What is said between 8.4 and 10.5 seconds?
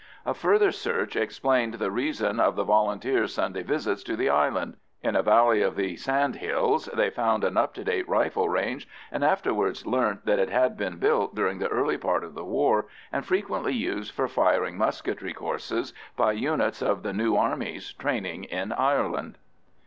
range, and afterwards learnt that it